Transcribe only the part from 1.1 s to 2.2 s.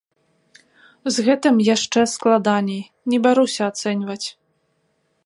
З гэтым яшчэ